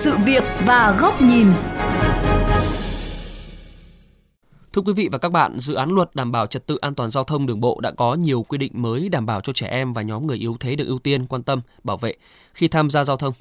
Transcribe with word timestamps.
sự 0.00 0.16
việc 0.24 0.44
và 0.66 0.96
góc 1.00 1.22
nhìn. 1.22 1.46
Thưa 4.72 4.82
quý 4.82 4.92
vị 4.92 5.08
và 5.12 5.18
các 5.18 5.28
bạn, 5.28 5.58
dự 5.58 5.74
án 5.74 5.90
luật 5.90 6.10
đảm 6.14 6.32
bảo 6.32 6.46
trật 6.46 6.66
tự 6.66 6.76
an 6.76 6.94
toàn 6.94 7.10
giao 7.10 7.24
thông 7.24 7.46
đường 7.46 7.60
bộ 7.60 7.80
đã 7.82 7.90
có 7.90 8.14
nhiều 8.14 8.42
quy 8.42 8.58
định 8.58 8.72
mới 8.74 9.08
đảm 9.08 9.26
bảo 9.26 9.40
cho 9.40 9.52
trẻ 9.52 9.66
em 9.66 9.92
và 9.92 10.02
nhóm 10.02 10.26
người 10.26 10.36
yếu 10.36 10.56
thế 10.60 10.76
được 10.76 10.84
ưu 10.86 10.98
tiên 10.98 11.26
quan 11.26 11.42
tâm, 11.42 11.60
bảo 11.84 11.96
vệ 11.96 12.14
khi 12.54 12.68
tham 12.68 12.90
gia 12.90 13.04
giao 13.04 13.16
thông. 13.16 13.34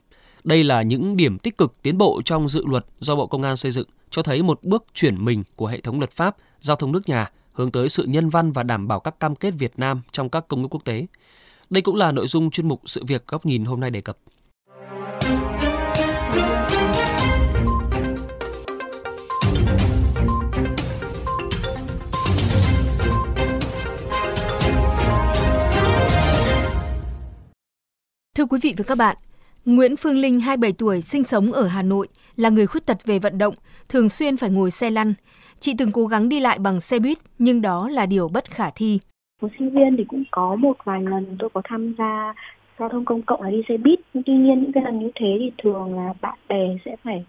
Đây 0.44 0.64
là 0.64 0.82
những 0.82 1.18
điểm 1.18 1.38
tích 1.38 1.58
cực 1.58 1.74
tiến 1.82 1.98
bộ 1.98 2.22
trong 2.26 2.50
dự 2.50 2.66
luật 2.66 2.86
do 3.00 3.16
Bộ 3.16 3.28
Công 3.28 3.44
an 3.44 3.58
xây 3.58 3.72
dựng, 3.72 3.88
cho 4.10 4.24
thấy 4.24 4.44
một 4.44 4.60
bước 4.64 4.86
chuyển 4.94 5.26
mình 5.26 5.44
của 5.56 5.68
hệ 5.68 5.82
thống 5.82 6.00
luật 6.00 6.12
pháp 6.12 6.36
giao 6.60 6.76
thông 6.76 6.92
nước 6.92 7.10
nhà 7.10 7.32
hướng 7.54 7.72
tới 7.72 7.90
sự 7.90 8.04
nhân 8.04 8.30
văn 8.30 8.52
và 8.52 8.64
đảm 8.64 8.88
bảo 8.88 9.00
các 9.00 9.20
cam 9.20 9.36
kết 9.36 9.52
Việt 9.52 9.74
Nam 9.78 10.02
trong 10.12 10.30
các 10.30 10.48
công 10.48 10.62
ước 10.62 10.68
quốc 10.72 10.86
tế. 10.86 11.06
Đây 11.70 11.82
cũng 11.82 11.96
là 11.96 12.12
nội 12.12 12.28
dung 12.28 12.52
chuyên 12.52 12.68
mục 12.68 12.82
Sự 12.86 13.04
việc 13.04 13.28
góc 13.28 13.46
nhìn 13.46 13.66
hôm 13.66 13.80
nay 13.80 13.90
đề 13.90 14.02
cập. 14.02 14.18
Thưa 28.40 28.46
quý 28.46 28.60
vị 28.62 28.74
và 28.78 28.84
các 28.88 28.98
bạn, 28.98 29.16
Nguyễn 29.66 29.96
Phương 29.96 30.18
Linh 30.18 30.40
27 30.40 30.74
tuổi 30.78 31.02
sinh 31.02 31.24
sống 31.24 31.52
ở 31.52 31.68
Hà 31.68 31.82
Nội 31.82 32.08
là 32.36 32.50
người 32.50 32.68
khuyết 32.68 32.86
tật 32.86 32.98
về 33.06 33.20
vận 33.20 33.38
động, 33.38 33.54
thường 33.90 34.10
xuyên 34.10 34.38
phải 34.38 34.50
ngồi 34.50 34.72
xe 34.72 34.90
lăn. 34.90 35.14
Chị 35.60 35.74
từng 35.78 35.92
cố 35.92 36.06
gắng 36.06 36.30
đi 36.30 36.40
lại 36.40 36.60
bằng 36.60 36.80
xe 36.80 37.00
buýt 37.00 37.18
nhưng 37.40 37.62
đó 37.62 37.90
là 37.92 38.06
điều 38.06 38.30
bất 38.30 38.46
khả 38.46 38.70
thi. 38.76 39.00
Một 39.42 39.48
sinh 39.60 39.70
viên 39.70 39.98
thì 39.98 40.04
cũng 40.08 40.24
có 40.32 40.56
một 40.56 40.78
vài 40.84 41.02
lần 41.04 41.36
tôi 41.40 41.50
có 41.54 41.62
tham 41.64 41.96
gia 41.98 42.34
giao 42.80 42.90
thông 42.90 43.06
công 43.06 43.22
cộng 43.22 43.42
là 43.42 43.50
đi 43.50 43.62
xe 43.70 43.78
buýt. 43.78 44.00
Tuy 44.14 44.34
nhiên 44.34 44.62
những 44.62 44.72
cái 44.74 44.84
lần 44.84 45.00
như 45.00 45.12
thế 45.16 45.38
thì 45.40 45.52
thường 45.64 45.96
là 45.96 46.14
bạn 46.22 46.40
bè 46.50 46.78
sẽ 46.86 46.96
phải 47.04 47.26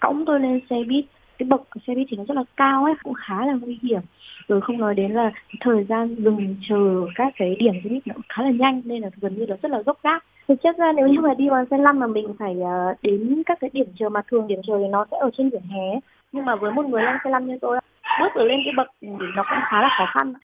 cõng 0.00 0.24
tôi 0.26 0.40
lên 0.40 0.60
xe 0.70 0.76
buýt. 0.88 1.04
Cái 1.38 1.48
bậc 1.48 1.70
của 1.70 1.80
xe 1.86 1.94
buýt 1.94 2.06
thì 2.10 2.16
nó 2.16 2.24
rất 2.24 2.34
là 2.34 2.44
cao 2.56 2.84
ấy, 2.84 2.94
cũng 3.02 3.14
khá 3.14 3.46
là 3.46 3.52
nguy 3.60 3.78
hiểm. 3.82 4.00
Rồi 4.48 4.60
không 4.60 4.78
nói 4.78 4.94
đến 4.94 5.12
là 5.12 5.32
thời 5.60 5.84
gian 5.84 6.14
dừng 6.18 6.56
chờ 6.68 7.06
các 7.14 7.32
cái 7.36 7.56
điểm 7.58 7.74
xe 7.84 7.90
buýt 7.90 8.06
nó 8.06 8.14
cũng 8.14 8.24
khá 8.28 8.42
là 8.42 8.50
nhanh 8.50 8.82
nên 8.84 9.02
là 9.02 9.10
gần 9.16 9.38
như 9.38 9.46
là 9.46 9.56
rất 9.62 9.70
là 9.70 9.82
gốc 9.82 9.98
gáp 10.02 10.22
thực 10.48 10.62
chất 10.62 10.78
ra 10.78 10.92
nếu 10.92 11.08
như 11.08 11.20
mà 11.20 11.34
đi 11.34 11.50
bằng 11.50 11.64
xe 11.70 11.78
lăn 11.78 11.98
mà 11.98 12.06
mình 12.06 12.34
phải 12.38 12.56
ờ, 12.60 12.94
đến 13.02 13.42
các 13.46 13.58
cái 13.60 13.70
điểm 13.72 13.86
chờ 13.98 14.08
mà 14.08 14.22
thường 14.30 14.46
điểm 14.46 14.60
chờ 14.66 14.78
thì 14.78 14.88
nó 14.90 15.06
sẽ 15.10 15.16
ở 15.20 15.30
trên 15.36 15.50
vỉa 15.50 15.58
hè 15.58 16.00
nhưng 16.32 16.44
mà 16.44 16.56
với 16.56 16.72
một 16.72 16.86
người 16.86 17.02
lăn 17.02 17.18
xe 17.24 17.30
lăn 17.30 17.46
như 17.46 17.58
tôi 17.60 17.80
bước 18.20 18.34
ở 18.34 18.44
lên 18.44 18.60
cái 18.64 18.74
bậc 18.76 18.86
thì 19.00 19.08
nó 19.36 19.42
cũng 19.50 19.58
khá 19.70 19.82
là 19.82 19.88
khó 19.98 20.06
khăn 20.14 20.34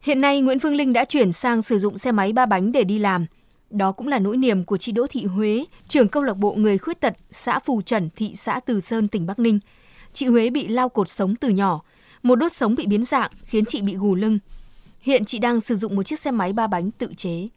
Hiện 0.00 0.20
nay 0.20 0.40
Nguyễn 0.40 0.58
Phương 0.58 0.74
Linh 0.74 0.92
đã 0.92 1.04
chuyển 1.04 1.32
sang 1.32 1.62
sử 1.62 1.78
dụng 1.78 1.98
xe 1.98 2.12
máy 2.12 2.32
ba 2.32 2.46
bánh 2.46 2.72
để 2.72 2.84
đi 2.84 2.98
làm. 2.98 3.26
Đó 3.70 3.92
cũng 3.92 4.08
là 4.08 4.18
nỗi 4.18 4.36
niềm 4.36 4.64
của 4.64 4.76
chị 4.76 4.92
Đỗ 4.92 5.06
Thị 5.10 5.24
Huế, 5.24 5.64
trưởng 5.88 6.08
câu 6.08 6.22
lạc 6.22 6.36
bộ 6.36 6.54
người 6.56 6.78
khuyết 6.78 7.00
tật 7.00 7.12
xã 7.30 7.58
Phù 7.58 7.82
Trần, 7.82 8.08
thị 8.16 8.32
xã 8.34 8.60
Từ 8.66 8.80
Sơn, 8.80 9.08
tỉnh 9.08 9.26
Bắc 9.26 9.38
Ninh. 9.38 9.58
Chị 10.12 10.26
Huế 10.26 10.50
bị 10.50 10.68
lao 10.68 10.88
cột 10.88 11.08
sống 11.08 11.34
từ 11.34 11.48
nhỏ, 11.48 11.80
một 12.22 12.34
đốt 12.34 12.52
sống 12.52 12.74
bị 12.74 12.86
biến 12.86 13.04
dạng 13.04 13.30
khiến 13.44 13.64
chị 13.64 13.82
bị 13.82 13.94
gù 13.94 14.14
lưng. 14.14 14.38
Hiện 15.00 15.24
chị 15.24 15.38
đang 15.38 15.60
sử 15.60 15.76
dụng 15.76 15.96
một 15.96 16.02
chiếc 16.02 16.18
xe 16.18 16.30
máy 16.30 16.52
ba 16.52 16.66
bánh 16.66 16.90
tự 16.90 17.14
chế. 17.16 17.48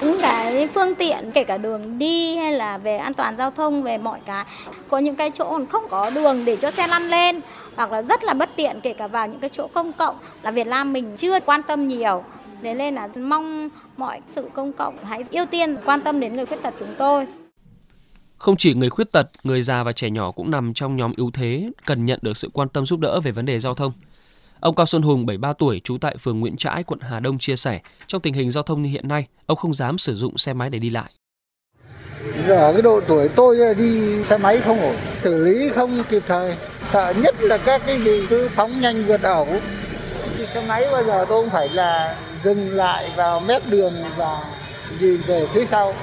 Những 0.00 0.18
cái 0.20 0.68
phương 0.68 0.94
tiện 0.94 1.30
kể 1.34 1.44
cả 1.44 1.56
đường 1.56 1.98
đi 1.98 2.36
hay 2.36 2.52
là 2.52 2.78
về 2.78 2.96
an 2.96 3.14
toàn 3.14 3.36
giao 3.36 3.50
thông 3.50 3.82
về 3.82 3.98
mọi 3.98 4.20
cái 4.26 4.44
có 4.88 4.98
những 4.98 5.16
cái 5.16 5.30
chỗ 5.30 5.44
còn 5.50 5.66
không 5.66 5.84
có 5.90 6.10
đường 6.10 6.44
để 6.44 6.56
cho 6.56 6.70
xe 6.70 6.86
lăn 6.86 7.08
lên 7.08 7.40
hoặc 7.76 7.92
là 7.92 8.02
rất 8.02 8.24
là 8.24 8.34
bất 8.34 8.50
tiện 8.56 8.80
kể 8.82 8.92
cả 8.92 9.06
vào 9.06 9.28
những 9.28 9.40
cái 9.40 9.50
chỗ 9.52 9.66
công 9.66 9.92
cộng 9.92 10.16
là 10.42 10.50
Việt 10.50 10.66
Nam 10.66 10.92
mình 10.92 11.16
chưa 11.16 11.40
quan 11.40 11.62
tâm 11.62 11.88
nhiều. 11.88 12.24
Thế 12.62 12.74
nên 12.74 12.94
là 12.94 13.08
mong 13.16 13.68
mọi 13.96 14.20
sự 14.34 14.48
công 14.54 14.72
cộng 14.72 15.04
hãy 15.04 15.24
ưu 15.30 15.46
tiên 15.46 15.76
quan 15.84 16.00
tâm 16.00 16.20
đến 16.20 16.36
người 16.36 16.46
khuyết 16.46 16.62
tật 16.62 16.74
chúng 16.78 16.94
tôi 16.98 17.26
không 18.38 18.56
chỉ 18.56 18.74
người 18.74 18.90
khuyết 18.90 19.12
tật, 19.12 19.26
người 19.44 19.62
già 19.62 19.82
và 19.82 19.92
trẻ 19.92 20.10
nhỏ 20.10 20.30
cũng 20.30 20.50
nằm 20.50 20.74
trong 20.74 20.96
nhóm 20.96 21.12
yếu 21.16 21.30
thế 21.34 21.70
cần 21.86 22.04
nhận 22.04 22.18
được 22.22 22.36
sự 22.36 22.48
quan 22.52 22.68
tâm 22.68 22.86
giúp 22.86 23.00
đỡ 23.00 23.20
về 23.20 23.30
vấn 23.30 23.46
đề 23.46 23.58
giao 23.58 23.74
thông. 23.74 23.92
Ông 24.60 24.74
Cao 24.74 24.86
Xuân 24.86 25.02
Hùng, 25.02 25.26
73 25.26 25.52
tuổi, 25.52 25.80
trú 25.84 25.98
tại 25.98 26.16
phường 26.16 26.40
Nguyễn 26.40 26.56
Trãi, 26.56 26.82
quận 26.82 27.00
Hà 27.00 27.20
Đông 27.20 27.38
chia 27.38 27.56
sẻ, 27.56 27.80
trong 28.06 28.20
tình 28.20 28.34
hình 28.34 28.50
giao 28.50 28.62
thông 28.62 28.82
như 28.82 28.90
hiện 28.90 29.08
nay, 29.08 29.26
ông 29.46 29.56
không 29.56 29.74
dám 29.74 29.98
sử 29.98 30.14
dụng 30.14 30.38
xe 30.38 30.52
máy 30.52 30.70
để 30.70 30.78
đi 30.78 30.90
lại. 30.90 31.10
Ở 32.48 32.72
cái 32.72 32.82
độ 32.82 33.00
tuổi 33.00 33.28
tôi 33.28 33.74
đi 33.74 34.22
xe 34.22 34.36
máy 34.36 34.60
không 34.60 34.80
ổn, 34.80 34.96
xử 35.22 35.44
lý 35.44 35.68
không 35.68 36.02
kịp 36.10 36.22
thời. 36.26 36.56
Sợ 36.92 37.14
nhất 37.22 37.34
là 37.40 37.58
các 37.58 37.82
cái 37.86 38.02
gì 38.02 38.26
cứ 38.30 38.48
phóng 38.48 38.80
nhanh 38.80 39.06
vượt 39.06 39.22
ẩu. 39.22 39.48
Đi 40.38 40.46
xe 40.54 40.64
máy 40.68 40.86
bao 40.92 41.04
giờ 41.04 41.24
tôi 41.28 41.42
cũng 41.42 41.50
phải 41.50 41.68
là 41.68 42.16
dừng 42.42 42.70
lại 42.70 43.10
vào 43.16 43.40
mép 43.40 43.66
đường 43.66 43.94
và 44.16 44.40
nhìn 45.00 45.20
về 45.26 45.46
phía 45.54 45.66
sau. 45.66 45.94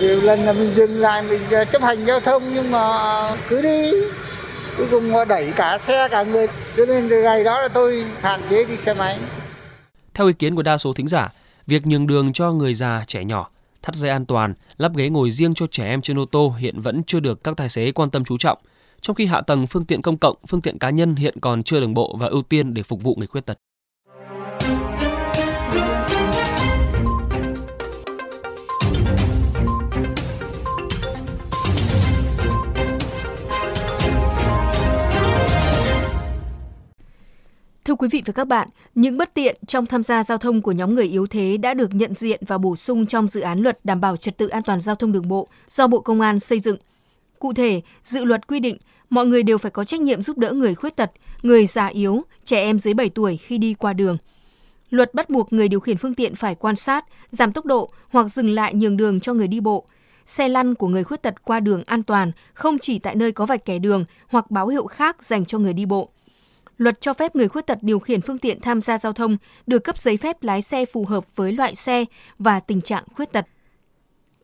Nhiều 0.00 0.20
lần 0.20 0.40
là 0.40 0.52
mình 0.52 0.74
dừng 0.74 1.00
lại, 1.00 1.22
mình 1.22 1.42
ờ, 1.50 1.64
chấp 1.64 1.82
hành 1.82 2.04
giao 2.04 2.20
thông, 2.20 2.54
nhưng 2.54 2.70
mà 2.70 2.80
cứ 3.48 3.62
đi. 3.62 3.90
Cuối 4.76 4.86
cùng 4.90 5.10
họ 5.10 5.24
đẩy 5.24 5.52
cả 5.56 5.78
xe, 5.78 6.08
cả 6.10 6.22
người, 6.22 6.46
cho 6.76 6.86
nên 6.86 7.08
từ 7.08 7.22
ngày 7.22 7.44
đó 7.44 7.62
là 7.62 7.68
tôi 7.68 8.04
hạn 8.20 8.40
chế 8.50 8.64
đi 8.64 8.76
xe 8.76 8.94
máy. 8.94 9.18
Theo 10.14 10.26
ý 10.26 10.32
kiến 10.32 10.54
của 10.54 10.62
đa 10.62 10.78
số 10.78 10.92
thính 10.92 11.08
giả, 11.08 11.32
việc 11.66 11.86
nhường 11.86 12.06
đường 12.06 12.32
cho 12.32 12.52
người 12.52 12.74
già, 12.74 13.04
trẻ 13.06 13.24
nhỏ, 13.24 13.50
thắt 13.82 13.94
dây 13.94 14.10
an 14.10 14.26
toàn, 14.26 14.54
lắp 14.78 14.96
ghế 14.96 15.08
ngồi 15.08 15.30
riêng 15.30 15.54
cho 15.54 15.66
trẻ 15.70 15.86
em 15.86 16.02
trên 16.02 16.18
ô 16.18 16.24
tô 16.24 16.54
hiện 16.58 16.80
vẫn 16.80 17.02
chưa 17.06 17.20
được 17.20 17.44
các 17.44 17.56
tài 17.56 17.68
xế 17.68 17.92
quan 17.92 18.10
tâm 18.10 18.24
chú 18.24 18.38
trọng, 18.38 18.58
trong 19.00 19.16
khi 19.16 19.26
hạ 19.26 19.40
tầng 19.40 19.66
phương 19.66 19.84
tiện 19.84 20.02
công 20.02 20.16
cộng, 20.16 20.36
phương 20.48 20.60
tiện 20.60 20.78
cá 20.78 20.90
nhân 20.90 21.16
hiện 21.16 21.40
còn 21.40 21.62
chưa 21.62 21.80
đồng 21.80 21.94
bộ 21.94 22.16
và 22.20 22.26
ưu 22.26 22.42
tiên 22.42 22.74
để 22.74 22.82
phục 22.82 23.02
vụ 23.02 23.14
người 23.14 23.26
khuyết 23.26 23.46
tật. 23.46 23.58
Thưa 37.86 37.94
quý 37.94 38.08
vị 38.08 38.22
và 38.26 38.32
các 38.32 38.44
bạn, 38.44 38.68
những 38.94 39.16
bất 39.16 39.34
tiện 39.34 39.56
trong 39.66 39.86
tham 39.86 40.02
gia 40.02 40.24
giao 40.24 40.38
thông 40.38 40.62
của 40.62 40.72
nhóm 40.72 40.94
người 40.94 41.04
yếu 41.04 41.26
thế 41.26 41.56
đã 41.56 41.74
được 41.74 41.94
nhận 41.94 42.14
diện 42.16 42.40
và 42.46 42.58
bổ 42.58 42.76
sung 42.76 43.06
trong 43.06 43.28
dự 43.28 43.40
án 43.40 43.60
luật 43.60 43.78
đảm 43.84 44.00
bảo 44.00 44.16
trật 44.16 44.36
tự 44.36 44.48
an 44.48 44.62
toàn 44.62 44.80
giao 44.80 44.94
thông 44.94 45.12
đường 45.12 45.28
bộ 45.28 45.48
do 45.68 45.86
Bộ 45.86 46.00
Công 46.00 46.20
an 46.20 46.38
xây 46.38 46.60
dựng. 46.60 46.76
Cụ 47.38 47.52
thể, 47.52 47.80
dự 48.02 48.24
luật 48.24 48.46
quy 48.46 48.60
định 48.60 48.76
mọi 49.10 49.26
người 49.26 49.42
đều 49.42 49.58
phải 49.58 49.70
có 49.70 49.84
trách 49.84 50.00
nhiệm 50.00 50.22
giúp 50.22 50.38
đỡ 50.38 50.52
người 50.52 50.74
khuyết 50.74 50.96
tật, 50.96 51.12
người 51.42 51.66
già 51.66 51.86
yếu, 51.86 52.20
trẻ 52.44 52.62
em 52.62 52.78
dưới 52.78 52.94
7 52.94 53.08
tuổi 53.08 53.36
khi 53.36 53.58
đi 53.58 53.74
qua 53.74 53.92
đường. 53.92 54.16
Luật 54.90 55.14
bắt 55.14 55.30
buộc 55.30 55.52
người 55.52 55.68
điều 55.68 55.80
khiển 55.80 55.96
phương 55.96 56.14
tiện 56.14 56.34
phải 56.34 56.54
quan 56.54 56.76
sát, 56.76 57.04
giảm 57.30 57.52
tốc 57.52 57.66
độ 57.66 57.90
hoặc 58.08 58.28
dừng 58.28 58.50
lại 58.50 58.74
nhường 58.74 58.96
đường 58.96 59.20
cho 59.20 59.34
người 59.34 59.48
đi 59.48 59.60
bộ. 59.60 59.84
Xe 60.26 60.48
lăn 60.48 60.74
của 60.74 60.88
người 60.88 61.04
khuyết 61.04 61.22
tật 61.22 61.44
qua 61.44 61.60
đường 61.60 61.82
an 61.86 62.02
toàn 62.02 62.32
không 62.54 62.78
chỉ 62.78 62.98
tại 62.98 63.14
nơi 63.14 63.32
có 63.32 63.46
vạch 63.46 63.64
kẻ 63.64 63.78
đường 63.78 64.04
hoặc 64.28 64.50
báo 64.50 64.68
hiệu 64.68 64.86
khác 64.86 65.24
dành 65.24 65.44
cho 65.44 65.58
người 65.58 65.72
đi 65.72 65.86
bộ 65.86 66.10
luật 66.78 67.00
cho 67.00 67.12
phép 67.14 67.36
người 67.36 67.48
khuyết 67.48 67.66
tật 67.66 67.78
điều 67.82 67.98
khiển 67.98 68.20
phương 68.20 68.38
tiện 68.38 68.60
tham 68.60 68.82
gia 68.82 68.98
giao 68.98 69.12
thông 69.12 69.36
được 69.66 69.78
cấp 69.78 69.98
giấy 69.98 70.16
phép 70.16 70.42
lái 70.42 70.62
xe 70.62 70.84
phù 70.84 71.04
hợp 71.04 71.36
với 71.36 71.52
loại 71.52 71.74
xe 71.74 72.04
và 72.38 72.60
tình 72.60 72.80
trạng 72.80 73.04
khuyết 73.12 73.32
tật. 73.32 73.46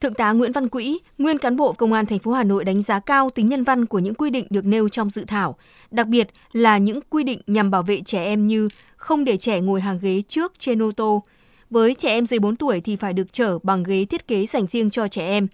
Thượng 0.01 0.15
tá 0.15 0.33
Nguyễn 0.33 0.53
Văn 0.53 0.69
Quỹ, 0.69 0.99
nguyên 1.19 1.39
cán 1.39 1.57
bộ 1.57 1.73
Công 1.73 1.93
an 1.93 2.07
thành 2.07 2.19
phố 2.19 2.33
Hà 2.33 2.45
Nội 2.45 2.65
đánh 2.65 2.83
giá 2.83 3.01
cao 3.01 3.31
tính 3.31 3.47
nhân 3.47 3.65
văn 3.65 3.87
của 3.87 3.99
những 3.99 4.15
quy 4.15 4.31
định 4.31 4.47
được 4.51 4.65
nêu 4.65 4.89
trong 4.89 5.11
dự 5.11 5.25
thảo, 5.25 5.57
đặc 5.91 6.07
biệt 6.07 6.29
là 6.53 6.79
những 6.79 7.01
quy 7.11 7.25
định 7.25 7.41
nhằm 7.47 7.71
bảo 7.71 7.83
vệ 7.83 8.01
trẻ 8.01 8.25
em 8.25 8.47
như 8.47 8.69
không 8.97 9.25
để 9.25 9.37
trẻ 9.37 9.61
ngồi 9.61 9.81
hàng 9.81 9.99
ghế 10.03 10.23
trước 10.23 10.53
trên 10.59 10.83
ô 10.83 10.93
tô. 10.93 11.23
Với 11.71 11.95
trẻ 11.95 12.11
em 12.11 12.27
dưới 12.27 12.39
4 12.41 12.57
tuổi 12.57 12.81
thì 12.81 12.97
phải 12.97 13.13
được 13.13 13.33
chở 13.33 13.59
bằng 13.63 13.83
ghế 13.83 14.05
thiết 14.05 14.29
kế 14.29 14.47
dành 14.47 14.67
riêng 14.67 14.91
cho 14.91 15.09
trẻ 15.09 15.27
em. 15.27 15.49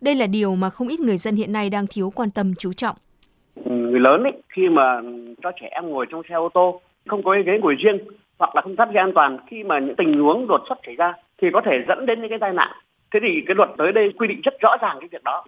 Đây 0.00 0.14
là 0.14 0.26
điều 0.26 0.56
mà 0.56 0.70
không 0.70 0.88
ít 0.88 1.00
người 1.00 1.18
dân 1.18 1.36
hiện 1.36 1.52
nay 1.52 1.70
đang 1.70 1.86
thiếu 1.86 2.10
quan 2.10 2.30
tâm 2.30 2.54
chú 2.54 2.72
trọng 2.72 2.96
người 3.90 4.00
lớn 4.00 4.22
ấy 4.22 4.32
khi 4.48 4.68
mà 4.68 5.00
cho 5.42 5.50
trẻ 5.60 5.68
em 5.70 5.88
ngồi 5.88 6.06
trong 6.10 6.22
xe 6.28 6.34
ô 6.34 6.48
tô 6.54 6.80
không 7.06 7.22
có 7.22 7.32
cái 7.32 7.42
ghế 7.42 7.58
ngồi 7.60 7.74
riêng 7.74 7.98
hoặc 8.38 8.56
là 8.56 8.62
không 8.62 8.76
thắt 8.76 8.88
dây 8.94 9.02
an 9.02 9.12
toàn 9.14 9.38
khi 9.50 9.64
mà 9.64 9.78
những 9.78 9.96
tình 9.96 10.20
huống 10.20 10.46
đột 10.46 10.60
xuất 10.68 10.78
xảy 10.86 10.94
ra 10.96 11.12
thì 11.42 11.48
có 11.52 11.60
thể 11.64 11.72
dẫn 11.88 12.06
đến 12.06 12.20
những 12.20 12.30
cái 12.30 12.38
tai 12.38 12.52
nạn. 12.52 12.76
Thế 13.12 13.20
thì 13.22 13.28
cái 13.46 13.54
luật 13.54 13.68
tới 13.78 13.92
đây 13.92 14.12
quy 14.18 14.28
định 14.28 14.40
rất 14.44 14.54
rõ 14.60 14.76
ràng 14.80 14.96
cái 15.00 15.08
việc 15.12 15.24
đó. 15.24 15.44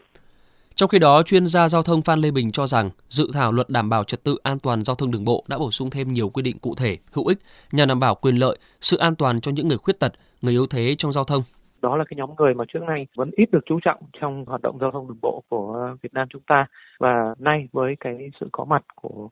Trong 0.74 0.88
khi 0.88 0.98
đó, 0.98 1.22
chuyên 1.22 1.46
gia 1.46 1.68
giao 1.68 1.82
thông 1.82 2.02
Phan 2.02 2.18
Lê 2.18 2.30
Bình 2.30 2.50
cho 2.50 2.66
rằng 2.66 2.90
dự 3.08 3.30
thảo 3.34 3.52
luật 3.52 3.70
đảm 3.70 3.90
bảo 3.90 4.04
trật 4.04 4.24
tự 4.24 4.36
an 4.42 4.58
toàn 4.58 4.82
giao 4.82 4.96
thông 4.96 5.10
đường 5.10 5.24
bộ 5.24 5.44
đã 5.48 5.58
bổ 5.58 5.70
sung 5.70 5.90
thêm 5.90 6.12
nhiều 6.12 6.28
quy 6.28 6.42
định 6.42 6.58
cụ 6.58 6.74
thể, 6.74 6.96
hữu 7.12 7.26
ích 7.26 7.38
nhằm 7.72 7.88
đảm 7.88 8.00
bảo 8.00 8.14
quyền 8.14 8.36
lợi, 8.36 8.58
sự 8.80 8.96
an 8.96 9.14
toàn 9.16 9.40
cho 9.40 9.52
những 9.52 9.68
người 9.68 9.78
khuyết 9.78 9.98
tật, 9.98 10.12
người 10.42 10.52
yếu 10.52 10.66
thế 10.66 10.94
trong 10.98 11.12
giao 11.12 11.24
thông 11.24 11.42
đó 11.82 11.96
là 11.96 12.04
cái 12.04 12.16
nhóm 12.16 12.30
người 12.38 12.54
mà 12.54 12.64
trước 12.68 12.82
nay 12.82 13.06
vẫn 13.16 13.30
ít 13.32 13.50
được 13.52 13.66
chú 13.66 13.78
trọng 13.82 14.00
trong 14.20 14.44
hoạt 14.44 14.62
động 14.62 14.78
giao 14.80 14.90
thông 14.90 15.08
đường 15.08 15.18
bộ 15.22 15.42
của 15.48 15.96
Việt 16.02 16.12
Nam 16.12 16.28
chúng 16.30 16.42
ta 16.46 16.66
và 16.98 17.34
nay 17.38 17.68
với 17.72 17.96
cái 18.00 18.30
sự 18.40 18.48
có 18.52 18.64
mặt 18.64 18.82
của 18.94 19.28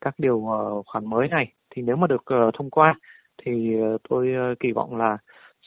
các 0.00 0.14
điều 0.18 0.46
ờ, 0.46 0.82
khoản 0.86 1.06
mới 1.06 1.28
này 1.28 1.52
thì 1.70 1.82
nếu 1.82 1.96
mà 1.96 2.06
được 2.06 2.22
ờ, 2.24 2.50
thông 2.58 2.70
qua 2.70 2.94
thì 3.44 3.80
ờ, 3.80 3.98
tôi 4.08 4.28
kỳ 4.60 4.72
vọng 4.72 4.96
là 4.96 5.18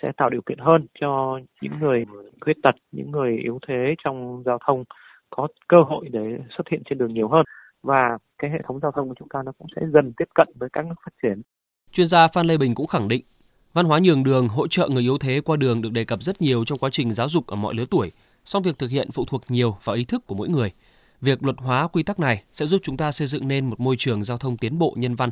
sẽ 0.02 0.12
tạo 0.18 0.30
điều 0.30 0.42
kiện 0.42 0.58
hơn 0.58 0.88
cho 1.00 1.40
những 1.62 1.80
người 1.80 2.06
khuyết 2.42 2.58
tật, 2.64 2.76
những 2.92 3.12
người 3.12 3.38
yếu 3.38 3.60
thế 3.68 3.96
trong 4.04 4.44
giao 4.46 4.60
thông 4.68 4.84
có 5.30 5.48
cơ 5.68 5.78
hội 5.88 6.10
để 6.12 6.40
xuất 6.58 6.68
hiện 6.72 6.82
trên 6.86 6.98
đường 6.98 7.14
nhiều 7.14 7.28
hơn 7.28 7.46
và 7.84 8.18
cái 8.38 8.52
hệ 8.52 8.60
thống 8.68 8.80
giao 8.80 8.92
thông 8.92 9.10
của 9.10 9.16
chúng 9.20 9.30
ta 9.30 9.44
nó 9.46 9.52
cũng 9.58 9.68
sẽ 9.76 9.82
dần 9.94 10.14
tiếp 10.18 10.28
cận 10.36 10.48
với 10.56 10.70
các 10.74 10.86
nước 10.86 10.96
phát 11.06 11.12
triển. 11.24 11.42
Chuyên 11.92 12.08
gia 12.08 12.28
Phan 12.28 12.46
Lê 12.46 12.58
Bình 12.58 12.72
cũng 12.76 12.88
khẳng 12.88 13.08
định 13.08 13.22
Văn 13.74 13.86
hóa 13.86 14.00
nhường 14.04 14.24
đường, 14.24 14.48
hỗ 14.48 14.68
trợ 14.68 14.90
người 14.92 15.04
yếu 15.04 15.18
thế 15.18 15.42
qua 15.46 15.58
đường 15.58 15.82
được 15.82 15.92
đề 15.92 16.06
cập 16.06 16.22
rất 16.22 16.42
nhiều 16.42 16.66
trong 16.66 16.78
quá 16.80 16.90
trình 16.92 17.14
giáo 17.14 17.30
dục 17.30 17.48
ở 17.48 17.56
mọi 17.56 17.74
lứa 17.74 17.86
tuổi, 17.92 18.12
song 18.44 18.64
việc 18.64 18.78
thực 18.80 18.90
hiện 18.90 19.08
phụ 19.14 19.24
thuộc 19.28 19.42
nhiều 19.50 19.72
vào 19.84 19.96
ý 19.96 20.06
thức 20.06 20.24
của 20.28 20.36
mỗi 20.36 20.50
người. 20.50 20.72
việc 21.22 21.44
luật 21.44 21.56
hóa 21.60 21.88
quy 21.88 22.04
tắc 22.04 22.20
này 22.20 22.44
sẽ 22.52 22.66
giúp 22.66 22.82
chúng 22.84 22.98
ta 22.98 23.12
xây 23.12 23.28
dựng 23.28 23.48
nên 23.48 23.66
một 23.66 23.80
môi 23.80 23.96
trường 23.98 24.24
giao 24.24 24.38
thông 24.38 24.58
tiến 24.58 24.80
bộ 24.80 24.94
nhân 24.98 25.16
văn. 25.16 25.30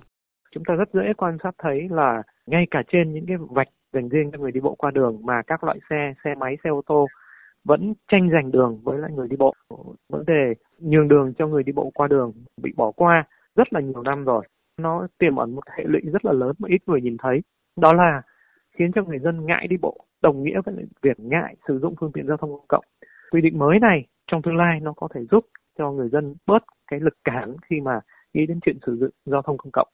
Chúng 0.51 0.63
ta 0.67 0.73
rất 0.73 0.89
dễ 0.93 1.13
quan 1.17 1.38
sát 1.43 1.55
thấy 1.63 1.88
là 1.89 2.23
ngay 2.45 2.65
cả 2.71 2.83
trên 2.91 3.13
những 3.13 3.25
cái 3.27 3.38
vạch 3.49 3.67
dành 3.93 4.09
riêng 4.09 4.31
cho 4.31 4.39
người 4.39 4.51
đi 4.51 4.59
bộ 4.59 4.75
qua 4.75 4.91
đường 4.91 5.25
mà 5.25 5.41
các 5.47 5.63
loại 5.63 5.79
xe, 5.89 6.13
xe 6.23 6.29
máy, 6.39 6.57
xe 6.63 6.69
ô 6.69 6.81
tô 6.87 7.07
vẫn 7.63 7.94
tranh 8.11 8.29
giành 8.33 8.51
đường 8.51 8.79
với 8.83 8.99
lại 8.99 9.11
người 9.15 9.27
đi 9.27 9.35
bộ. 9.37 9.55
Vấn 10.09 10.25
đề 10.25 10.53
nhường 10.79 11.07
đường 11.07 11.33
cho 11.37 11.47
người 11.47 11.63
đi 11.63 11.71
bộ 11.71 11.91
qua 11.94 12.07
đường 12.07 12.33
bị 12.61 12.71
bỏ 12.77 12.91
qua 12.91 13.23
rất 13.55 13.73
là 13.73 13.79
nhiều 13.79 14.03
năm 14.03 14.23
rồi. 14.23 14.47
Nó 14.77 15.07
tiềm 15.17 15.35
ẩn 15.35 15.55
một 15.55 15.63
hệ 15.77 15.83
lụy 15.87 16.01
rất 16.13 16.25
là 16.25 16.31
lớn 16.31 16.51
mà 16.59 16.67
ít 16.71 16.81
người 16.85 17.01
nhìn 17.01 17.17
thấy. 17.23 17.41
Đó 17.81 17.94
là 17.94 18.21
khiến 18.81 18.92
cho 18.95 19.04
người 19.04 19.19
dân 19.19 19.45
ngại 19.45 19.68
đi 19.69 19.78
bộ, 19.81 20.06
đồng 20.22 20.44
nghĩa 20.44 20.62
với 20.66 20.75
việc 21.01 21.19
ngại 21.19 21.56
sử 21.68 21.80
dụng 21.80 21.95
phương 22.00 22.12
tiện 22.13 22.28
giao 22.28 22.38
thông 22.38 22.50
công 22.50 22.66
cộng. 22.68 22.86
Quy 23.31 23.42
định 23.42 23.60
mới 23.60 23.80
này 23.80 24.06
trong 24.31 24.42
tương 24.42 24.57
lai 24.57 24.80
nó 24.81 24.94
có 24.95 25.07
thể 25.16 25.22
giúp 25.31 25.45
cho 25.78 25.92
người 25.92 26.10
dân 26.10 26.36
bớt 26.48 26.63
cái 26.92 27.00
lực 27.00 27.13
cản 27.24 27.56
khi 27.69 27.80
mà 27.80 28.00
nghĩ 28.33 28.45
đến 28.45 28.60
chuyện 28.66 28.78
sử 28.86 28.98
dụng 29.00 29.10
giao 29.25 29.42
thông 29.42 29.57
công 29.57 29.72
cộng. 29.72 29.88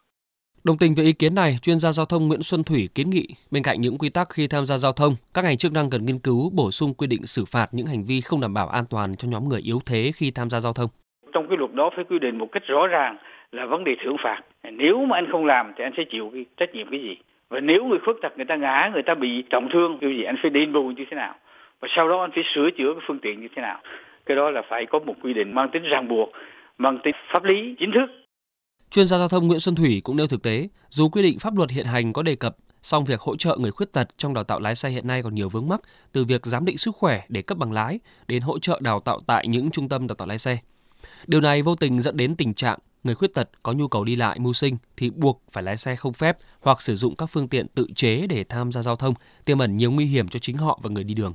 Đồng 0.63 0.77
tình 0.77 0.95
với 0.95 1.05
ý 1.05 1.13
kiến 1.13 1.35
này, 1.35 1.57
chuyên 1.61 1.79
gia 1.79 1.91
giao 1.91 2.05
thông 2.05 2.27
Nguyễn 2.27 2.41
Xuân 2.41 2.63
Thủy 2.63 2.89
kiến 2.95 3.09
nghị 3.09 3.27
bên 3.51 3.63
cạnh 3.63 3.81
những 3.81 3.97
quy 3.97 4.09
tắc 4.09 4.29
khi 4.29 4.47
tham 4.47 4.65
gia 4.65 4.77
giao 4.77 4.91
thông, 4.91 5.15
các 5.33 5.43
ngành 5.43 5.57
chức 5.57 5.71
năng 5.71 5.89
cần 5.89 6.05
nghiên 6.05 6.19
cứu 6.19 6.49
bổ 6.49 6.71
sung 6.71 6.93
quy 6.93 7.07
định 7.07 7.25
xử 7.25 7.45
phạt 7.45 7.67
những 7.71 7.87
hành 7.87 8.03
vi 8.03 8.21
không 8.21 8.41
đảm 8.41 8.53
bảo 8.53 8.67
an 8.67 8.83
toàn 8.89 9.15
cho 9.15 9.27
nhóm 9.31 9.49
người 9.49 9.61
yếu 9.61 9.79
thế 9.85 10.11
khi 10.15 10.31
tham 10.31 10.49
gia 10.49 10.59
giao 10.59 10.73
thông. 10.73 10.89
Trong 11.33 11.47
cái 11.47 11.57
luật 11.57 11.73
đó 11.73 11.89
phải 11.95 12.05
quy 12.09 12.19
định 12.19 12.37
một 12.37 12.47
cách 12.51 12.63
rõ 12.65 12.87
ràng 12.87 13.17
là 13.51 13.65
vấn 13.65 13.83
đề 13.83 13.95
thưởng 14.03 14.15
phạt. 14.23 14.41
Nếu 14.71 15.05
mà 15.05 15.17
anh 15.17 15.27
không 15.31 15.45
làm 15.45 15.73
thì 15.77 15.83
anh 15.83 15.93
sẽ 15.97 16.03
chịu 16.11 16.29
cái 16.33 16.45
trách 16.57 16.69
nhiệm 16.73 16.87
cái 16.91 17.01
gì? 17.01 17.17
Và 17.49 17.59
nếu 17.59 17.85
người 17.85 17.99
khuyết 18.05 18.13
tật 18.21 18.33
người 18.37 18.45
ta 18.45 18.55
ngã, 18.55 18.89
người 18.93 19.03
ta 19.03 19.15
bị 19.15 19.43
trọng 19.49 19.69
thương 19.73 19.97
kiểu 20.01 20.09
gì 20.09 20.23
anh 20.23 20.35
phải 20.41 20.51
đền 20.51 20.73
bù 20.73 20.89
như 20.89 21.05
thế 21.11 21.15
nào? 21.15 21.35
Và 21.81 21.87
sau 21.95 22.09
đó 22.09 22.21
anh 22.21 22.31
phải 22.35 22.43
sửa 22.55 22.69
chữa 22.77 22.93
cái 22.93 23.03
phương 23.07 23.19
tiện 23.19 23.41
như 23.41 23.47
thế 23.55 23.61
nào? 23.61 23.81
Cái 24.25 24.37
đó 24.37 24.49
là 24.51 24.61
phải 24.69 24.85
có 24.85 24.99
một 24.99 25.15
quy 25.23 25.33
định 25.33 25.55
mang 25.55 25.69
tính 25.73 25.83
ràng 25.83 26.07
buộc, 26.07 26.29
mang 26.77 26.99
tính 27.03 27.15
pháp 27.31 27.43
lý 27.43 27.75
chính 27.79 27.91
thức 27.91 28.09
Chuyên 28.91 29.07
gia 29.07 29.17
giao 29.17 29.27
thông 29.27 29.47
Nguyễn 29.47 29.59
Xuân 29.59 29.75
Thủy 29.75 30.01
cũng 30.03 30.17
nêu 30.17 30.27
thực 30.27 30.43
tế, 30.43 30.67
dù 30.89 31.09
quy 31.09 31.23
định 31.23 31.39
pháp 31.39 31.57
luật 31.57 31.69
hiện 31.69 31.85
hành 31.85 32.13
có 32.13 32.23
đề 32.23 32.35
cập, 32.35 32.55
song 32.81 33.05
việc 33.05 33.19
hỗ 33.19 33.35
trợ 33.35 33.57
người 33.59 33.71
khuyết 33.71 33.91
tật 33.91 34.17
trong 34.17 34.33
đào 34.33 34.43
tạo 34.43 34.59
lái 34.59 34.75
xe 34.75 34.89
hiện 34.89 35.07
nay 35.07 35.23
còn 35.23 35.35
nhiều 35.35 35.49
vướng 35.49 35.67
mắc, 35.67 35.81
từ 36.11 36.25
việc 36.25 36.45
giám 36.45 36.65
định 36.65 36.77
sức 36.77 36.95
khỏe 36.95 37.21
để 37.29 37.41
cấp 37.41 37.57
bằng 37.57 37.71
lái 37.71 37.99
đến 38.27 38.41
hỗ 38.41 38.59
trợ 38.59 38.79
đào 38.81 38.99
tạo 38.99 39.19
tại 39.27 39.47
những 39.47 39.71
trung 39.71 39.89
tâm 39.89 40.07
đào 40.07 40.15
tạo 40.15 40.27
lái 40.27 40.37
xe. 40.37 40.57
Điều 41.27 41.41
này 41.41 41.61
vô 41.61 41.75
tình 41.75 42.01
dẫn 42.01 42.17
đến 42.17 42.35
tình 42.35 42.53
trạng 42.53 42.79
người 43.07 43.15
khuyết 43.15 43.33
tật 43.33 43.49
có 43.63 43.73
nhu 43.77 43.87
cầu 43.87 44.03
đi 44.03 44.15
lại 44.15 44.37
mưu 44.39 44.53
sinh 44.53 44.75
thì 44.97 45.09
buộc 45.21 45.41
phải 45.51 45.63
lái 45.63 45.77
xe 45.77 45.95
không 45.95 46.13
phép 46.13 46.35
hoặc 46.61 46.81
sử 46.81 46.95
dụng 46.95 47.13
các 47.17 47.29
phương 47.33 47.47
tiện 47.51 47.65
tự 47.75 47.85
chế 47.95 48.27
để 48.29 48.43
tham 48.49 48.71
gia 48.71 48.81
giao 48.81 48.95
thông, 48.95 49.13
tiềm 49.45 49.59
ẩn 49.59 49.75
nhiều 49.77 49.91
nguy 49.91 50.05
hiểm 50.05 50.27
cho 50.27 50.39
chính 50.39 50.57
họ 50.57 50.79
và 50.83 50.89
người 50.89 51.03
đi 51.03 51.13
đường. 51.13 51.33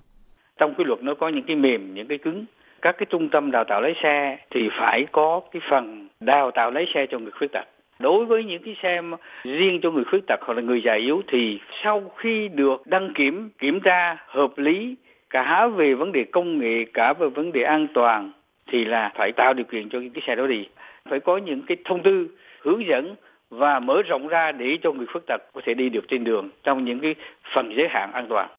Trong 0.58 0.74
cái 0.78 0.84
luật 0.86 1.02
nó 1.02 1.14
có 1.14 1.28
những 1.28 1.44
cái 1.46 1.56
mềm, 1.56 1.94
những 1.94 2.08
cái 2.08 2.18
cứng. 2.18 2.44
Các 2.82 2.94
cái 2.98 3.06
trung 3.10 3.28
tâm 3.28 3.50
đào 3.50 3.64
tạo 3.68 3.80
lái 3.80 3.94
xe 4.02 4.38
thì 4.50 4.68
phải 4.78 5.06
có 5.12 5.40
cái 5.52 5.62
phần 5.70 6.08
đào 6.20 6.50
tạo 6.50 6.70
lái 6.70 6.86
xe 6.94 7.06
cho 7.10 7.18
người 7.18 7.30
khuyết 7.38 7.52
tật. 7.52 7.64
Đối 7.98 8.24
với 8.24 8.44
những 8.44 8.62
cái 8.64 8.76
xe 8.82 9.00
riêng 9.44 9.80
cho 9.82 9.90
người 9.90 10.04
khuyết 10.04 10.26
tật 10.26 10.40
hoặc 10.46 10.54
là 10.54 10.62
người 10.62 10.82
già 10.84 10.94
yếu 10.94 11.22
thì 11.28 11.60
sau 11.82 12.12
khi 12.16 12.48
được 12.48 12.86
đăng 12.86 13.12
kiểm, 13.14 13.50
kiểm 13.58 13.80
tra 13.80 14.16
hợp 14.26 14.58
lý 14.58 14.94
cả 15.30 15.66
về 15.66 15.94
vấn 15.94 16.12
đề 16.12 16.24
công 16.32 16.58
nghệ, 16.58 16.84
cả 16.94 17.12
về 17.12 17.28
vấn 17.28 17.52
đề 17.52 17.62
an 17.62 17.86
toàn 17.94 18.32
thì 18.66 18.84
là 18.84 19.12
phải 19.14 19.32
tạo 19.36 19.54
điều 19.54 19.64
kiện 19.64 19.88
cho 19.88 19.98
cái 20.14 20.22
xe 20.26 20.34
đó 20.34 20.46
đi. 20.46 20.68
Phải 21.10 21.20
có 21.20 21.36
những 21.36 21.62
cái 21.66 21.76
thông 21.84 22.02
tư 22.02 22.28
hướng 22.60 22.86
dẫn 22.86 23.14
và 23.50 23.80
mở 23.80 24.02
rộng 24.02 24.28
ra 24.28 24.52
để 24.52 24.78
cho 24.82 24.92
người 24.92 25.06
khuyết 25.06 25.20
tật 25.26 25.40
có 25.54 25.60
thể 25.64 25.74
đi 25.74 25.88
được 25.88 26.04
trên 26.08 26.24
đường 26.24 26.50
trong 26.62 26.84
những 26.84 27.00
cái 27.00 27.14
phần 27.54 27.72
giới 27.76 27.88
hạn 27.90 28.12
an 28.12 28.26
toàn. 28.28 28.50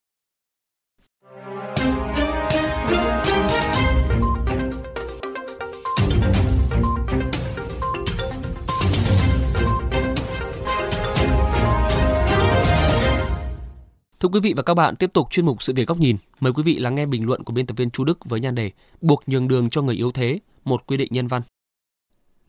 Thưa 14.19 14.30
quý 14.30 14.40
vị 14.44 14.54
và 14.57 14.63
các 14.63 14.74
bạn, 14.74 14.95
tiếp 14.95 15.10
tục 15.13 15.28
chuyên 15.31 15.45
mục 15.45 15.63
sự 15.63 15.74
việc 15.75 15.88
góc 15.88 15.98
nhìn. 15.98 16.18
Mời 16.40 16.54
quý 16.54 16.63
vị 16.66 16.75
lắng 16.80 16.95
nghe 16.95 17.06
bình 17.06 17.25
luận 17.25 17.44
của 17.44 17.54
biên 17.54 17.66
tập 17.66 17.78
viên 17.78 17.90
Chu 17.90 18.04
Đức 18.04 18.25
với 18.25 18.40
nhan 18.40 18.56
đề 18.56 18.72
Buộc 19.01 19.24
nhường 19.28 19.48
đường 19.48 19.69
cho 19.69 19.81
người 19.81 19.95
yếu 19.95 20.12
thế, 20.12 20.40
một 20.66 20.88
quy 20.88 20.98
định 20.98 21.07
nhân 21.12 21.28
văn. 21.28 21.42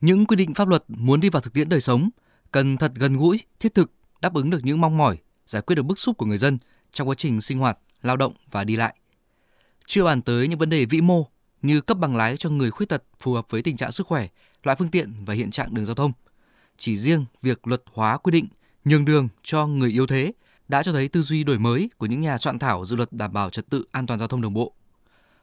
Những 0.04 0.26
quy 0.26 0.36
định 0.36 0.54
pháp 0.54 0.68
luật 0.68 0.84
muốn 0.88 1.20
đi 1.20 1.28
vào 1.28 1.40
thực 1.40 1.52
tiễn 1.52 1.68
đời 1.68 1.80
sống 1.80 2.10
cần 2.52 2.76
thật 2.76 2.92
gần 2.94 3.16
gũi, 3.16 3.40
thiết 3.60 3.74
thực, 3.74 3.92
đáp 4.20 4.34
ứng 4.34 4.50
được 4.50 4.60
những 4.64 4.80
mong 4.80 4.96
mỏi, 4.96 5.18
giải 5.46 5.62
quyết 5.62 5.76
được 5.76 5.82
bức 5.82 5.98
xúc 5.98 6.16
của 6.16 6.26
người 6.26 6.38
dân 6.38 6.58
trong 6.92 7.08
quá 7.08 7.14
trình 7.14 7.40
sinh 7.40 7.58
hoạt, 7.58 7.78
lao 8.02 8.16
động 8.16 8.32
và 8.50 8.64
đi 8.64 8.76
lại. 8.76 8.94
Chưa 9.86 10.04
bàn 10.04 10.22
tới 10.22 10.48
những 10.48 10.58
vấn 10.58 10.70
đề 10.70 10.84
vĩ 10.84 11.00
mô 11.00 11.26
như 11.62 11.80
cấp 11.80 11.98
bằng 11.98 12.16
lái 12.16 12.36
cho 12.36 12.50
người 12.50 12.70
khuyết 12.70 12.88
tật 12.88 13.02
phù 13.20 13.32
hợp 13.32 13.50
với 13.50 13.62
tình 13.62 13.76
trạng 13.76 13.92
sức 13.92 14.06
khỏe, 14.06 14.28
loại 14.62 14.76
phương 14.78 14.90
tiện 14.90 15.24
và 15.24 15.34
hiện 15.34 15.50
trạng 15.50 15.74
đường 15.74 15.86
giao 15.86 15.94
thông. 15.94 16.12
Chỉ 16.76 16.96
riêng 16.96 17.24
việc 17.42 17.66
luật 17.66 17.82
hóa 17.92 18.16
quy 18.16 18.30
định 18.30 18.46
nhường 18.84 19.04
đường 19.04 19.28
cho 19.42 19.66
người 19.66 19.90
yếu 19.90 20.06
thế 20.06 20.32
đã 20.68 20.82
cho 20.82 20.92
thấy 20.92 21.08
tư 21.08 21.22
duy 21.22 21.44
đổi 21.44 21.58
mới 21.58 21.90
của 21.98 22.06
những 22.06 22.20
nhà 22.20 22.38
soạn 22.38 22.58
thảo 22.58 22.84
dự 22.84 22.96
luật 22.96 23.12
đảm 23.12 23.32
bảo 23.32 23.50
trật 23.50 23.70
tự 23.70 23.84
an 23.92 24.06
toàn 24.06 24.18
giao 24.18 24.28
thông 24.28 24.40
đường 24.40 24.54
bộ. 24.54 24.74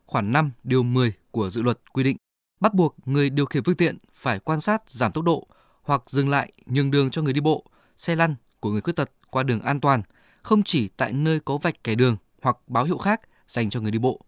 Khoản 0.05 0.31
5 0.31 0.51
điều 0.63 0.83
10 0.83 1.13
của 1.31 1.49
dự 1.49 1.61
luật 1.61 1.93
quy 1.93 2.03
định 2.03 2.17
bắt 2.61 2.73
buộc 2.73 2.95
người 3.05 3.29
điều 3.29 3.45
khiển 3.45 3.63
phương 3.63 3.75
tiện 3.75 3.97
phải 4.13 4.39
quan 4.39 4.61
sát 4.61 4.89
giảm 4.89 5.11
tốc 5.11 5.23
độ 5.23 5.47
hoặc 5.83 6.01
dừng 6.05 6.29
lại 6.29 6.51
nhường 6.65 6.91
đường 6.91 7.11
cho 7.11 7.21
người 7.21 7.33
đi 7.33 7.41
bộ, 7.41 7.65
xe 7.97 8.15
lăn 8.15 8.35
của 8.59 8.69
người 8.69 8.81
khuyết 8.81 8.95
tật 8.95 9.11
qua 9.29 9.43
đường 9.43 9.61
an 9.61 9.79
toàn, 9.79 10.01
không 10.41 10.63
chỉ 10.63 10.87
tại 10.87 11.13
nơi 11.13 11.39
có 11.39 11.57
vạch 11.57 11.83
kẻ 11.83 11.95
đường 11.95 12.17
hoặc 12.41 12.57
báo 12.67 12.83
hiệu 12.83 12.97
khác 12.97 13.21
dành 13.47 13.69
cho 13.69 13.81
người 13.81 13.91
đi 13.91 13.99
bộ. 13.99 14.21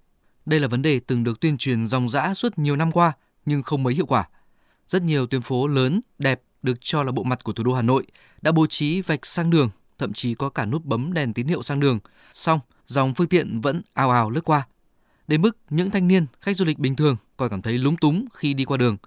Đây 0.46 0.60
là 0.60 0.68
vấn 0.68 0.82
đề 0.82 1.00
từng 1.00 1.24
được 1.24 1.40
tuyên 1.40 1.58
truyền 1.58 1.86
dòng 1.86 2.10
dã 2.10 2.34
suốt 2.34 2.58
nhiều 2.58 2.76
năm 2.76 2.92
qua 2.92 3.12
nhưng 3.46 3.64
không 3.64 3.84
mấy 3.84 3.94
hiệu 3.94 4.06
quả. 4.06 4.30
Rất 4.88 5.02
nhiều 5.02 5.28
tuyến 5.28 5.42
phố 5.42 5.68
lớn, 5.68 6.02
đẹp 6.20 6.42
được 6.64 6.78
cho 6.80 7.04
là 7.04 7.12
bộ 7.12 7.24
mặt 7.24 7.44
của 7.44 7.54
thủ 7.54 7.64
đô 7.64 7.74
Hà 7.74 7.82
Nội 7.82 8.06
đã 8.42 8.52
bố 8.52 8.68
trí 8.68 9.02
vạch 9.02 9.26
sang 9.26 9.50
đường 9.50 9.70
thậm 9.98 10.14
chí 10.14 10.36
có 10.36 10.50
cả 10.50 10.66
nút 10.66 10.86
bấm 10.86 11.14
đèn 11.14 11.34
tín 11.34 11.48
hiệu 11.48 11.62
sang 11.62 11.80
đường, 11.80 12.00
song 12.34 12.60
dòng 12.86 13.14
phương 13.14 13.28
tiện 13.28 13.62
vẫn 13.62 13.82
ào 13.94 14.10
ào 14.12 14.30
lướt 14.30 14.42
qua. 14.42 14.68
Đến 15.28 15.42
mức 15.42 15.58
những 15.70 15.92
thanh 15.92 16.08
niên, 16.08 16.26
khách 16.42 16.56
du 16.56 16.66
lịch 16.66 16.80
bình 16.80 16.96
thường 16.96 17.18
còn 17.38 17.50
cảm 17.50 17.62
thấy 17.62 17.78
lúng 17.78 17.98
túng 17.98 18.26
khi 18.34 18.54
đi 18.54 18.66
qua 18.66 18.78
đường, 18.78 18.98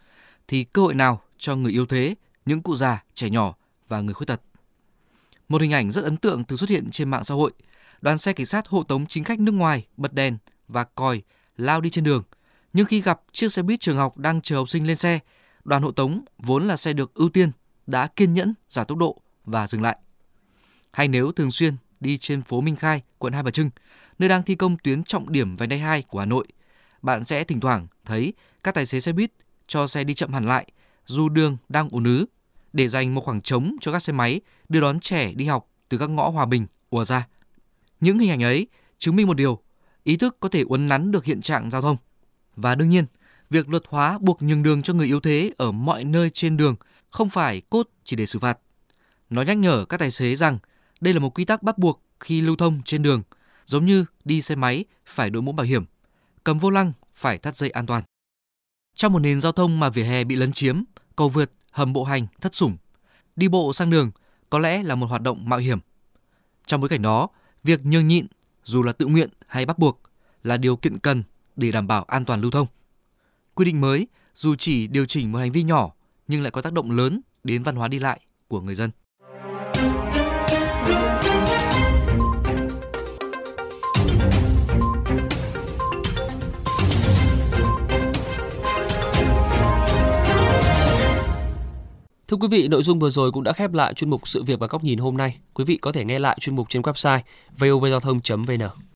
thì 0.49 0.65
cơ 0.65 0.83
hội 0.83 0.95
nào 0.95 1.23
cho 1.39 1.57
người 1.57 1.73
yếu 1.73 1.87
thế, 1.87 2.15
những 2.47 2.63
cụ 2.63 2.75
già, 2.75 3.05
trẻ 3.15 3.31
nhỏ 3.31 3.55
và 3.89 4.01
người 4.01 4.15
khuyết 4.15 4.27
tật. 4.27 4.41
Một 5.49 5.63
hình 5.63 5.73
ảnh 5.73 5.91
rất 5.91 6.05
ấn 6.05 6.17
tượng 6.17 6.45
từng 6.45 6.59
xuất 6.59 6.71
hiện 6.71 6.91
trên 6.91 7.11
mạng 7.11 7.25
xã 7.25 7.35
hội. 7.35 7.53
Đoàn 8.01 8.19
xe 8.19 8.33
cảnh 8.33 8.47
sát 8.47 8.69
hộ 8.69 8.83
tống 8.83 9.07
chính 9.07 9.25
khách 9.25 9.41
nước 9.41 9.53
ngoài 9.53 9.87
bật 9.97 10.13
đèn 10.13 10.39
và 10.69 10.85
còi 10.85 11.23
lao 11.57 11.81
đi 11.81 11.91
trên 11.91 12.05
đường. 12.05 12.23
Nhưng 12.73 12.87
khi 12.87 13.01
gặp 13.01 13.21
chiếc 13.33 13.53
xe 13.53 13.63
buýt 13.63 13.81
trường 13.81 13.97
học 13.97 14.19
đang 14.19 14.41
chờ 14.41 14.57
học 14.57 14.69
sinh 14.69 14.87
lên 14.87 14.97
xe, 14.97 15.19
đoàn 15.65 15.83
hộ 15.83 15.91
tống 15.91 16.25
vốn 16.39 16.69
là 16.69 16.77
xe 16.77 16.93
được 16.93 17.15
ưu 17.15 17.29
tiên 17.29 17.51
đã 17.87 18.07
kiên 18.07 18.35
nhẫn 18.35 18.55
giảm 18.69 18.87
tốc 18.87 18.99
độ 18.99 19.21
và 19.45 19.67
dừng 19.67 19.83
lại 19.83 19.97
hay 20.97 21.09
nếu 21.09 21.33
thường 21.33 21.51
xuyên 21.51 21.77
đi 22.01 22.19
trên 22.19 22.43
phố 22.43 22.61
Minh 22.61 22.77
Khai, 22.77 23.03
quận 23.19 23.33
Hai 23.33 23.43
Bà 23.43 23.51
Trưng, 23.51 23.71
nơi 24.19 24.29
đang 24.29 24.43
thi 24.43 24.55
công 24.55 24.77
tuyến 24.79 25.05
trọng 25.05 25.33
điểm 25.33 25.57
vành 25.57 25.69
đai 25.69 25.79
2 25.79 26.03
của 26.03 26.19
Hà 26.19 26.25
Nội, 26.25 26.47
bạn 27.03 27.25
sẽ 27.25 27.45
thỉnh 27.45 27.61
thoảng 27.61 27.87
thấy 28.07 28.33
các 28.65 28.75
tài 28.75 28.87
xế 28.87 29.01
xe 29.01 29.13
buýt 29.13 29.33
cho 29.67 29.87
xe 29.87 30.05
đi 30.05 30.15
chậm 30.15 30.33
hẳn 30.33 30.47
lại 30.47 30.67
dù 31.07 31.29
đường 31.29 31.57
đang 31.69 31.89
ùn 31.89 32.05
ứ 32.05 32.27
để 32.73 32.89
dành 32.89 33.15
một 33.15 33.21
khoảng 33.21 33.41
trống 33.41 33.77
cho 33.81 33.93
các 33.93 33.99
xe 33.99 34.13
máy 34.13 34.41
đưa 34.69 34.81
đón 34.81 35.01
trẻ 35.01 35.33
đi 35.33 35.45
học 35.45 35.69
từ 35.89 35.99
các 35.99 36.11
ngõ 36.11 36.29
hòa 36.29 36.47
bình 36.47 36.67
ùa 36.91 37.05
ra. 37.05 37.27
Những 38.01 38.19
hình 38.19 38.31
ảnh 38.31 38.43
ấy 38.43 38.67
chứng 38.99 39.17
minh 39.17 39.27
một 39.27 39.35
điều, 39.37 39.63
ý 40.05 40.17
thức 40.17 40.37
có 40.41 40.49
thể 40.49 40.63
uốn 40.63 40.89
nắn 40.89 41.13
được 41.13 41.25
hiện 41.25 41.41
trạng 41.41 41.71
giao 41.71 41.83
thông. 41.83 41.97
Và 42.57 42.75
đương 42.75 42.89
nhiên, 42.89 43.05
việc 43.51 43.69
luật 43.69 43.83
hóa 43.89 44.19
buộc 44.19 44.43
nhường 44.43 44.63
đường 44.63 44.83
cho 44.83 44.95
người 44.95 45.07
yếu 45.07 45.21
thế 45.21 45.51
ở 45.57 45.73
mọi 45.73 46.05
nơi 46.05 46.31
trên 46.31 46.57
đường 46.57 46.77
không 47.11 47.29
phải 47.29 47.61
cốt 47.61 47.89
chỉ 48.05 48.17
để 48.17 48.27
xử 48.27 48.39
phạt. 48.39 48.59
Nó 49.31 49.43
nhắc 49.43 49.57
nhở 49.57 49.85
các 49.85 50.01
tài 50.01 50.11
xế 50.11 50.35
rằng 50.35 50.59
đây 51.01 51.15
là 51.15 51.21
một 51.21 51.39
quy 51.39 51.45
tắc 51.45 51.63
bắt 51.63 51.79
buộc 51.79 52.03
khi 52.21 52.41
lưu 52.41 52.57
thông 52.57 52.83
trên 52.85 53.03
đường, 53.03 53.23
giống 53.65 53.87
như 53.87 54.05
đi 54.25 54.43
xe 54.43 54.55
máy 54.55 54.85
phải 55.07 55.31
đội 55.31 55.43
mũ 55.43 55.53
bảo 55.53 55.67
hiểm, 55.67 55.85
cầm 56.45 56.59
vô 56.59 56.71
lăng 56.71 56.93
phải 57.17 57.39
thắt 57.39 57.57
dây 57.57 57.71
an 57.71 57.87
toàn. 57.87 58.03
Trong 58.95 59.13
một 59.13 59.19
nền 59.19 59.41
giao 59.41 59.53
thông 59.53 59.81
mà 59.81 59.91
vỉa 59.91 60.03
hè 60.03 60.25
bị 60.25 60.37
lấn 60.37 60.53
chiếm, 60.53 60.83
cầu 61.17 61.29
vượt, 61.29 61.51
hầm 61.71 61.93
bộ 61.93 62.05
hành 62.05 62.27
thất 62.41 62.55
sủng, 62.55 62.77
đi 63.37 63.49
bộ 63.49 63.73
sang 63.73 63.91
đường 63.91 64.11
có 64.51 64.59
lẽ 64.59 64.83
là 64.83 64.95
một 64.95 65.07
hoạt 65.07 65.23
động 65.23 65.49
mạo 65.49 65.59
hiểm. 65.59 65.79
Trong 66.67 66.81
bối 66.81 66.89
cảnh 66.89 67.03
đó, 67.03 67.29
việc 67.65 67.87
nhường 67.87 68.09
nhịn 68.09 68.27
dù 68.65 68.83
là 68.83 68.93
tự 68.93 69.07
nguyện 69.07 69.31
hay 69.47 69.67
bắt 69.67 69.79
buộc 69.79 70.01
là 70.43 70.57
điều 70.57 70.77
kiện 70.77 70.99
cần 70.99 71.23
để 71.57 71.71
đảm 71.71 71.87
bảo 71.87 72.05
an 72.05 72.25
toàn 72.25 72.41
lưu 72.41 72.51
thông. 72.51 72.67
Quy 73.55 73.65
định 73.65 73.81
mới 73.81 74.09
dù 74.35 74.55
chỉ 74.55 74.87
điều 74.87 75.07
chỉnh 75.07 75.33
một 75.33 75.39
hành 75.39 75.53
vi 75.53 75.63
nhỏ 75.63 75.93
nhưng 76.29 76.43
lại 76.43 76.51
có 76.51 76.63
tác 76.63 76.73
động 76.73 76.91
lớn 76.91 77.21
đến 77.45 77.63
văn 77.63 77.77
hóa 77.77 77.89
đi 77.89 77.99
lại 77.99 78.21
của 78.49 78.61
người 78.61 78.75
dân. 78.75 78.91
Thưa 92.37 92.41
quý 92.41 92.59
vị, 92.59 92.69
nội 92.69 92.83
dung 92.83 92.99
vừa 92.99 93.11
rồi 93.11 93.33
cũng 93.33 93.45
đã 93.45 93.53
khép 93.53 93.73
lại 93.73 93.95
chuyên 93.95 94.11
mục 94.11 94.29
Sự 94.29 94.43
việc 94.43 94.59
và 94.59 94.67
góc 94.67 94.85
nhìn 94.85 94.99
hôm 94.99 95.17
nay. 95.17 95.39
Quý 95.55 95.65
vị 95.65 95.77
có 95.77 95.93
thể 95.93 96.05
nghe 96.05 96.19
lại 96.19 96.37
chuyên 96.41 96.57
mục 96.57 96.67
trên 96.71 96.83
website 96.83 97.21
vovgiao 97.59 98.01
thông.vn. 98.01 98.87